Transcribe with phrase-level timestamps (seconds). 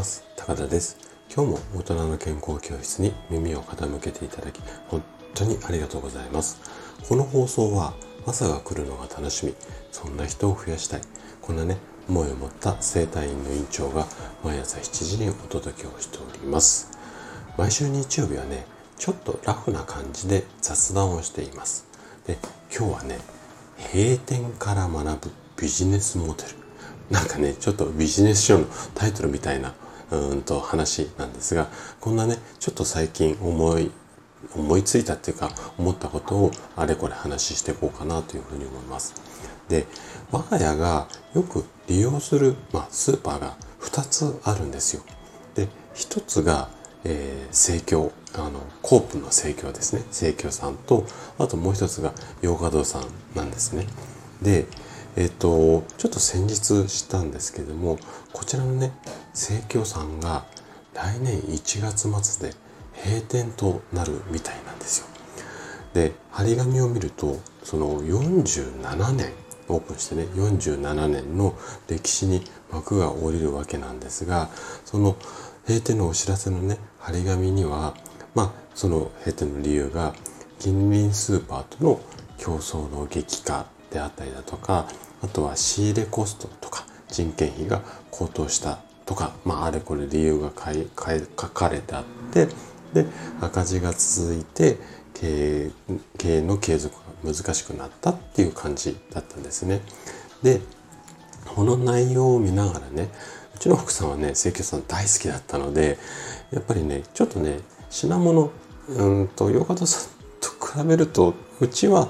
[0.00, 0.24] ます。
[0.34, 0.96] 高田です。
[1.30, 4.58] 今日も大人の健康教室に耳を傾けていただき
[4.88, 5.02] 本
[5.34, 6.58] 当にありがとうございます。
[7.06, 7.92] この放送は
[8.26, 9.54] 朝が来るのが楽しみ。
[9.92, 11.02] そんな人を増やしたい。
[11.42, 11.76] こんなね
[12.08, 14.06] 思いを持った生体院の院長が
[14.42, 16.96] 毎朝7時にお届けをしております。
[17.58, 18.64] 毎週日曜日はね
[18.96, 21.86] ちょっとラフな感じで雑談をしています。
[22.26, 22.38] で
[22.74, 23.18] 今日はね
[23.92, 25.30] 閉店から学ぶ
[25.60, 26.48] ビジネスモデル。
[27.10, 29.74] なんかねちょっとビジネス書のタイトルみたいな
[30.10, 31.68] うんと話なんですが
[32.00, 33.90] こんなねちょっと最近思い
[34.56, 39.14] 思いついたっていうか思ったことをあれこれ話していこうかなというふうに思います。
[39.68, 39.86] で
[40.32, 45.02] 我が家がよく利用する、まあ、スーパーが2つあるんですよ。
[45.54, 46.70] で1つが、
[47.04, 51.04] えー、生協あのコープの生協ですね生協さんと
[51.38, 53.86] あともう一つが洋華堂さんなんですね。
[54.42, 54.66] で
[55.20, 57.98] えっ、と、ちょっと先日したんですけども、
[58.32, 58.90] こちらのね、
[59.34, 60.46] 生協さんが
[60.94, 62.56] 来年1月末で
[63.04, 65.06] 閉店となるみたいなんですよ。
[65.92, 69.34] で、張り紙を見ると、その47年、
[69.68, 71.54] オープンしてね、47年の
[71.86, 72.42] 歴史に
[72.72, 74.48] 幕が下りるわけなんですが、
[74.86, 75.16] その
[75.66, 77.94] 閉店のお知らせのね、張り紙には、
[78.34, 80.14] まあ、その閉店の理由が、
[80.58, 82.00] 近隣スーパーとの
[82.38, 84.86] 競争の激化であったりだとか
[85.22, 92.48] あとは仕入れコストとか人件費が高騰したとか、まあ、あれこれ理由が書かれてあって
[92.94, 93.06] で
[93.40, 94.78] 赤字が続いて
[95.14, 95.70] 経
[96.24, 99.80] 営の継続が難しくなったっていう感じだったんですね。
[100.42, 100.60] で
[101.44, 103.08] この内容を見ながらね
[103.54, 105.98] うちの奥さんはね清潔さん大好きだったので
[106.52, 107.60] やっぱりねちょっとね
[107.90, 108.50] 品物
[108.88, 110.10] うんと洋方さん
[110.40, 112.08] と比べるとうちは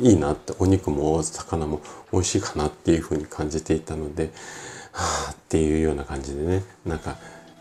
[0.00, 1.80] いいなってお肉も魚も
[2.12, 4.30] 美味しいかなっていうふうに感じていたので
[4.92, 7.16] はあっていうような感じでねなんか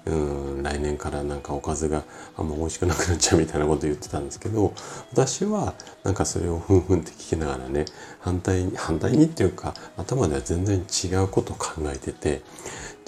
[0.06, 2.04] うん来年からなんかおかずが
[2.38, 4.74] あんま美味しくなくなっちゃうみたいなこと言ってたんですけど
[5.12, 5.74] 私は
[6.04, 7.86] なんかそれをふんふんって聞きながらね
[8.20, 12.42] 反対に反対にっていうか頭では全然違うことを考えてて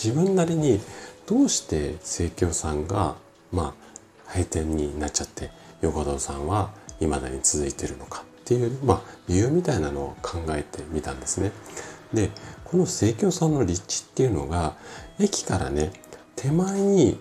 [0.02, 0.80] 自分なりに
[1.28, 3.16] どうして生協さんが
[3.52, 11.52] まあ閉店になっちゃって横田さんは未だに続いてるのかっていう、まあ、理由みたいなのを考えてみたんですね。
[12.14, 12.32] で
[12.64, 14.78] この生協さんの立地っていうのが
[15.20, 15.92] 駅からね
[16.38, 17.20] 手前に、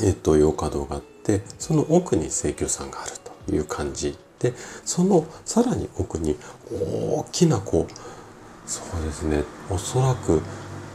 [0.00, 3.12] えっと、洋華堂があってその奥に生協さんがある
[3.46, 4.16] という感じ。
[4.38, 4.54] で
[4.84, 6.36] そのさらに奥に
[6.70, 10.40] 大きなこうそうですねおそらく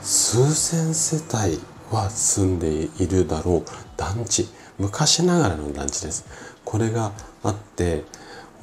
[0.02, 1.60] 数千世帯
[1.92, 3.64] は住んでいるだろう
[3.98, 4.48] 団地。
[4.80, 6.26] 昔ながらの団地です。
[6.64, 7.12] これが
[7.44, 8.06] あって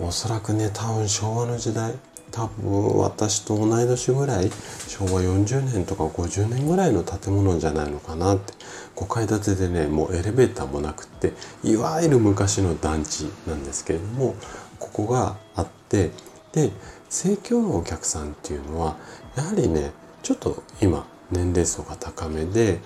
[0.02, 1.94] おそらくね多分昭和の時代
[2.30, 4.50] 多分私と同い年ぐらい
[4.88, 8.54] 昭和40年とか50年ぐらいの建物じゃないのかなって。
[8.96, 11.32] 5階建てでねもうエレベーターもなくって
[11.64, 14.34] いわゆる昔の団地なんですけれども
[14.78, 16.10] ここがあって
[16.52, 16.70] で
[17.08, 18.96] 盛況のお客さんっていうのは
[19.36, 19.92] やはりね
[20.22, 22.80] ちょっと今年齢層が高めで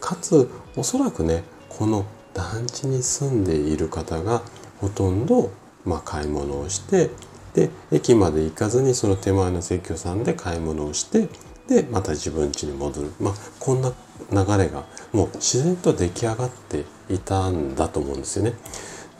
[0.00, 2.04] かつおそらくねこの
[2.34, 4.42] 団地に住んでいる方が
[4.80, 5.50] ほとんど
[5.84, 7.10] まあ、買い物をして
[7.54, 11.28] で駅まで行かずにその手前の生協さんで買い物をして
[11.68, 13.92] でまた自分家に戻る、まあ、こんな
[14.30, 18.54] 流れがもう自然と出来上がっていたんだと思うんですよね。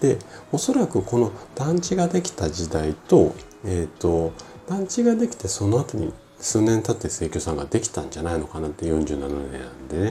[0.01, 0.19] で
[0.53, 4.33] おそらくこの団地ができた時代と,、えーと、
[4.69, 10.11] 団地ができてその後に数年経って生協さんができたんじゃないのかなって47年なんで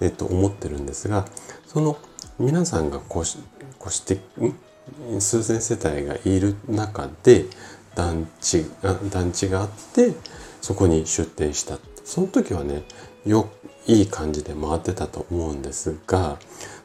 [0.00, 1.24] えー、と思ってるんですが
[1.66, 1.96] その
[2.38, 3.38] 皆さんがこうし
[3.78, 4.54] ご指摘
[5.20, 7.46] 数千世帯がいる中で
[7.94, 8.66] 団地
[9.10, 10.12] 団地があって
[10.60, 11.78] そこに出店した。
[12.04, 12.82] その時はね
[13.24, 13.50] よ
[13.86, 16.38] いい感じで回ってたと思うんですが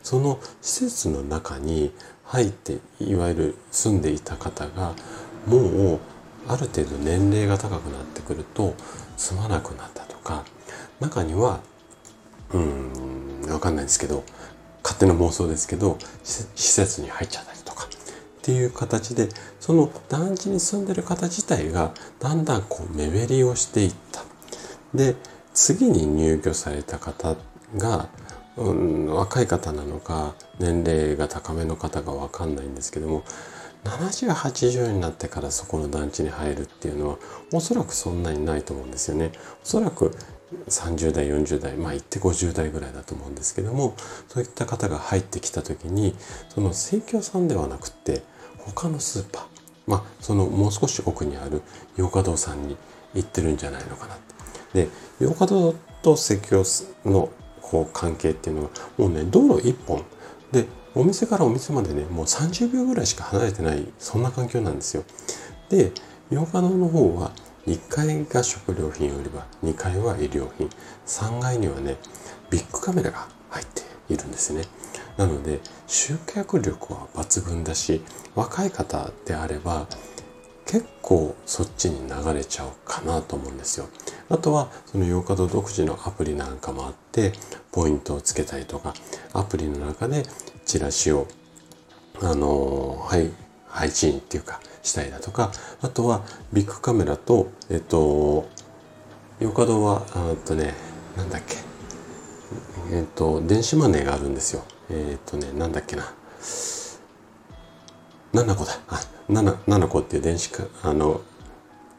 [0.04, 1.92] その施設の中に
[2.24, 4.94] 入っていわゆる住んでいた方が
[5.46, 6.00] もう
[6.48, 8.74] ある程度年齢が高くなってくると
[9.16, 10.44] 住まなくなったとか
[11.00, 11.60] 中には
[12.54, 14.24] うん分かんないですけど
[14.84, 17.54] 勝手な妄想ですけど施設に入っちゃった
[18.48, 19.28] っていう形で
[19.60, 24.24] その団地に住んでる方自体がだんだんこう目減りをしていった
[24.94, 25.18] で
[25.54, 27.36] 次に入居された方
[27.76, 28.08] が、
[28.56, 33.26] うん、若い方なのか年齢が高めの方が分かんないんですけども
[33.84, 37.18] 7080になってからそこの団地に入るっていうのは
[37.52, 39.32] おそらくそんなにないと思うんですよね。
[39.62, 40.16] おそらく
[40.70, 43.96] 30代40代まあ言って50代ぐらいだと思うんですけども
[44.30, 46.16] そういった方が入ってきた時に
[46.50, 48.24] その生協さんではなくって
[48.76, 49.44] 他のスーパー
[49.88, 51.62] まあそのもう少し奥にある
[51.96, 52.78] 洋華堂さんに
[53.14, 54.18] 行ってるんじゃないのかなっ
[54.74, 54.86] て。
[54.86, 56.64] で洋華堂と生協
[57.06, 57.30] の
[57.62, 60.04] こう関係っていうのはもうね道路一本。
[60.52, 60.66] で
[60.96, 65.04] お店からお店までねもう30秒ぐらいしか離れてないそんな環境なんですよ。
[65.70, 65.92] で
[66.30, 67.32] 洋華堂の方は
[67.66, 70.70] 1階が食料品売り場2階は衣料品。
[71.06, 71.98] 3階にはね
[72.50, 73.82] ビッグカメラが入って
[74.14, 74.64] いるんですね。
[75.18, 78.02] なので集客力は抜群だし
[78.36, 79.88] 若い方であれば
[80.66, 83.88] 結構そっちに流れちゃうかなと思うんですよ。
[84.30, 87.32] あとはそのヨーカド独自のアプリなんかもあって
[87.72, 88.94] ポイントをつけたりとか
[89.34, 90.24] アプリの中で
[90.66, 91.28] チラシを
[92.22, 93.32] あのはい
[93.68, 98.50] 配信っていうかしたりだとかあとはビッグカメラとえっと
[99.40, 100.74] ヨーカドはあとね
[101.16, 101.56] なんだっけ
[102.92, 106.14] えっと電子マネーがあるんですよえっとねなんだっけな
[108.34, 109.00] 7個だあ
[109.30, 111.22] 7, 7個っていう電子かあの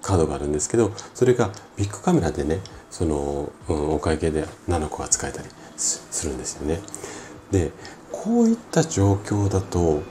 [0.02, 2.60] カードがあるんですけどそれがビッグカメラでね
[2.90, 6.80] その、うん、お会計で7個が使えたりするんですよね。
[7.50, 7.72] で
[8.10, 10.02] こういった状況だと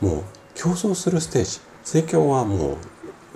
[0.00, 2.76] もう競争するステージ盛況はもう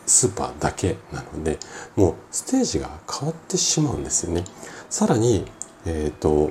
[0.06, 1.58] スーパーだけなので
[1.96, 4.44] もうステージが変わってしまうんですよね。
[4.90, 5.44] さらに、
[5.86, 6.50] えっ、ー、と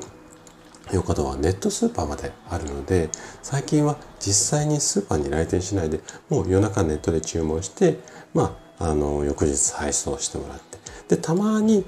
[0.92, 3.10] ヨカドはネットスーパーまであるので
[3.42, 8.00] 最近は実際にスーパーに来店しないでもう夜中ネットで注文して
[8.34, 10.78] まああの翌日配送してもらって
[11.16, 11.86] でたまに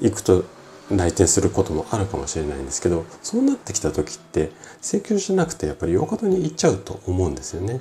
[0.00, 0.44] 行くと
[0.90, 7.80] 来店することもあるかもしれないんですけどそうなってきた時って請求しなくてやっぱりヨカドに行っちゃうと思うんですよね。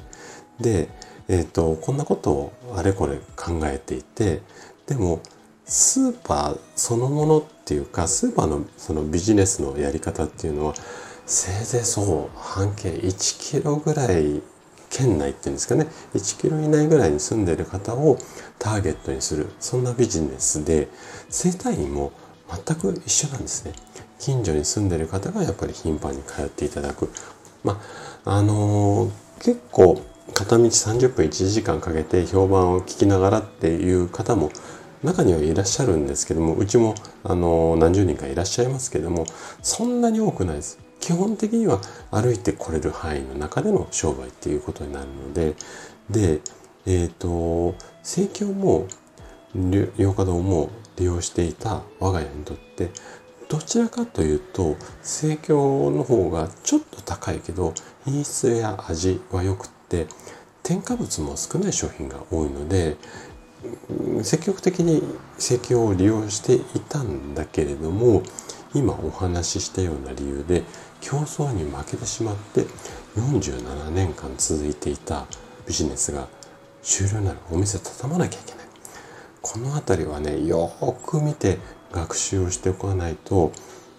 [0.59, 0.89] で、
[1.27, 4.41] えーとこんなことをあれこれ考えていて
[4.87, 5.21] でも
[5.65, 10.75] スーパーそのものってっていうかスーパーのそのビジネスのやり方っていうのは
[11.25, 14.43] せいぜいそう半径1キロぐらい
[14.91, 15.87] 圏内っていうんですかね。
[16.13, 18.19] 1キロ以内ぐらいに住んでる方を
[18.59, 20.89] ターゲットにするそんなビジネスで
[21.29, 22.11] 生体院も
[22.47, 23.73] 全く一緒なんですね。
[24.19, 27.09] 近所に住んでる方がやっぱり頻繁に通っていただく。
[27.63, 27.81] ま
[28.25, 29.99] ああのー、結構
[30.35, 34.51] 片道30分1時間かけて評判を聞きながらっていう方も
[35.03, 39.25] 中にはいらっしゃるんですけどもうちもあの何十人かいらっしゃいますけども
[39.61, 40.79] そんなに多くないです。
[40.99, 45.53] 基本的には歩いてこれる範囲の中での商売っていうことになるので
[46.09, 46.41] で
[46.87, 48.87] えっ、ー、と生協も
[49.97, 52.89] 洋華堂も利用していた我が家にとって
[53.47, 57.73] どちらかというと生協の方がちょっと高いけど
[58.05, 60.07] 品質や味は良くって
[60.63, 62.97] 添加物も少ない商品が多いので
[64.23, 65.03] 積極的に
[65.37, 68.23] 石油を利用していたんだけれども
[68.73, 70.63] 今お話ししたような理由で
[71.01, 72.65] 競争に負けてしまって
[73.15, 75.25] 47年間続いていた
[75.67, 76.27] ビジネスが
[76.81, 78.65] 終了なるお店畳まなきゃいけない。
[79.41, 80.71] この辺りはねよ
[81.05, 81.59] く見て
[81.91, 83.51] 学習をしておかないと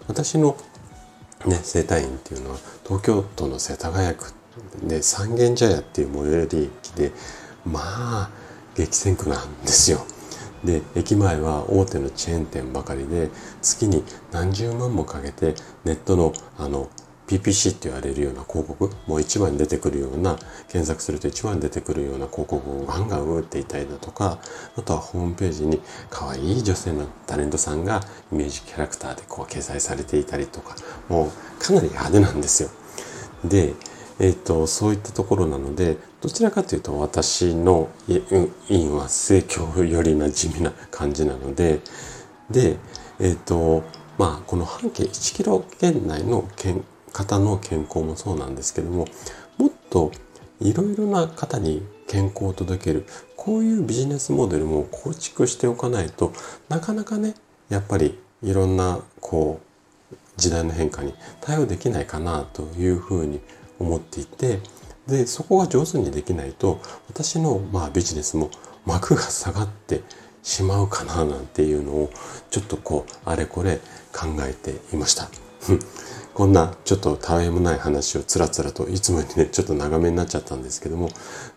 [0.07, 0.57] 私の
[1.45, 4.33] ね生態院っていうのは東京都の世田谷区
[4.83, 7.11] で三軒茶屋っていう最寄り駅で
[7.65, 8.29] まあ
[8.77, 10.05] 激戦区なんですよ。
[10.63, 13.29] で駅前は大手のチェーン店ばかりで
[13.61, 15.53] 月に何十万もかけて
[15.85, 16.89] ネットのあの
[17.27, 20.37] PPC って言われるような広告もう一番に出てくるような
[20.69, 24.39] 検索すると一番に出てくるような広告をガンガン打っていたりだとか
[24.77, 30.75] あとはホームページに可愛い女性のタレントさんがイメージキャラクターでこう掲載されていたりとか
[31.09, 32.69] もうかなり派手なんですよ。
[33.43, 33.73] で
[34.19, 37.89] えっ、ー、と、そういったところなので、どちらかというと私の
[38.69, 41.81] 院は正教よりな地味な感じなので、
[42.49, 42.77] で、
[43.19, 43.83] えっ、ー、と、
[44.17, 46.47] まあ、この半径1キロ圏内の
[47.13, 49.05] 方の健康もそうなんですけども、
[49.57, 50.11] もっと
[50.59, 53.05] いろいろな方に健康を届ける、
[53.35, 56.33] こういうビジネスモデルも構築しておかないと
[56.69, 57.35] なかなかね、
[57.69, 63.39] やっぱりいろんな、こう、時代の変化に対応できないかなというふうに
[63.79, 64.59] 思っていて
[65.07, 68.49] でそこが上手にできないと私のまあビジネスも
[68.85, 70.01] 幕が下がって
[70.43, 72.09] しまうかななんていうのを
[72.49, 73.77] ちょっとこうあれこれ
[74.13, 75.29] 考えていました。
[76.33, 81.09] こんなちょっとたわいもない話をつらつらといつもよりねちょっと長めになっちゃったんですけども、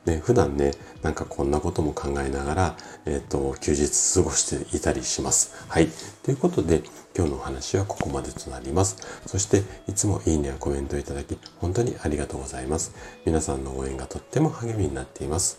[0.07, 0.73] ね、普段ね
[1.03, 5.53] なんかこんなことも考えながら、えっ、ー、と休日過ごしていたりします。
[5.69, 5.89] はい。
[6.23, 6.83] ということで
[7.17, 8.97] 今日のお話はここまでとなります。
[9.27, 12.95] そしていつもいいねやコメントいただき本当にありがとうございます。
[13.25, 15.59] 皆さんの応援がとっても励みになっています。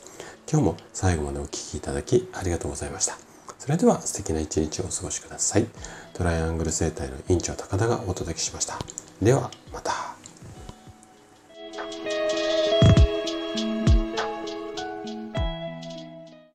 [0.51, 3.17] 今日も最後までお聴きいただきありがとうございました。
[3.60, 5.67] それでは素敵な一日をお過ごしください。
[6.13, 8.79] トライアングル生態の院長高田がお届けしました。
[9.22, 10.00] ではまた。